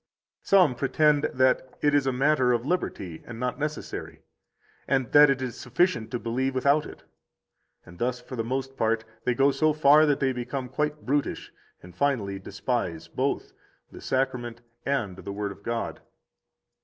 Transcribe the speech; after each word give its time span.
Some 0.41 0.73
pretend 0.73 1.25
that 1.25 1.77
it 1.81 1.93
is 1.93 2.07
a 2.07 2.11
matter 2.11 2.53
of 2.53 2.65
liberty 2.65 3.21
and 3.23 3.39
not 3.39 3.59
necessary, 3.59 4.23
and 4.87 5.11
that 5.11 5.29
it 5.29 5.43
is 5.43 5.59
sufficient 5.59 6.09
to 6.09 6.17
believe 6.17 6.55
without 6.55 6.87
it; 6.87 7.03
and 7.85 7.99
thus 7.99 8.19
for 8.19 8.35
the 8.35 8.43
most 8.43 8.75
part 8.75 9.05
they 9.25 9.35
go 9.35 9.51
so 9.51 9.73
far 9.73 10.07
that 10.07 10.19
they 10.19 10.33
become 10.33 10.69
quite 10.69 11.05
brutish, 11.05 11.53
and 11.83 11.95
finally 11.95 12.39
despise 12.39 13.07
both 13.09 13.53
the 13.91 14.01
Sacrament 14.01 14.61
and 14.87 15.17
the 15.17 15.31
Word 15.33 15.51
of 15.51 15.61
God. 15.61 15.99